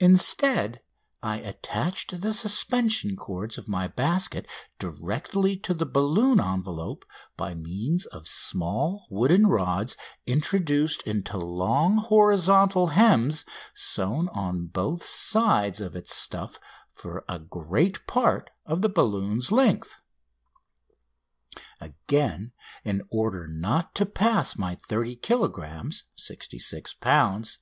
Instead 0.00 0.82
I 1.22 1.36
attached 1.36 2.22
the 2.22 2.32
suspension 2.32 3.14
cords 3.14 3.56
of 3.56 3.68
my 3.68 3.86
basket 3.86 4.48
directly 4.80 5.56
to 5.58 5.72
the 5.72 5.86
balloon 5.86 6.40
envelope 6.40 7.04
by 7.36 7.54
means 7.54 8.04
of 8.06 8.26
small 8.26 9.06
wooden 9.10 9.46
rods 9.46 9.96
introduced 10.26 11.02
into 11.02 11.38
long 11.38 11.98
horizontal 11.98 12.88
hems 12.88 13.44
sewed 13.74 14.28
on 14.32 14.66
both 14.66 15.04
sides 15.04 15.78
to 15.78 15.86
its 15.96 16.12
stuff 16.12 16.58
for 16.90 17.24
a 17.28 17.38
great 17.38 18.08
part 18.08 18.50
of 18.66 18.82
the 18.82 18.88
balloon's 18.88 19.52
length. 19.52 20.00
Again, 21.80 22.50
in 22.82 23.02
order 23.08 23.46
not 23.46 23.94
to 23.94 24.04
pass 24.04 24.58
my 24.58 24.74
30 24.74 25.14
kilogrammes 25.14 26.06
(66 26.16 26.96
lbs.) 27.00 27.58